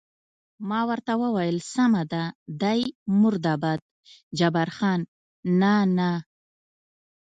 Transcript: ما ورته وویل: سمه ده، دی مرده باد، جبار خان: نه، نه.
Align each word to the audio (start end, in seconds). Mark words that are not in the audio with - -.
ما 0.69 0.79
ورته 0.89 1.13
وویل: 1.23 1.57
سمه 1.73 2.03
ده، 2.11 2.23
دی 2.61 2.79
مرده 3.21 3.55
باد، 3.61 3.81
جبار 4.39 4.69
خان: 4.77 4.99
نه، 5.59 5.75
نه. 5.97 6.11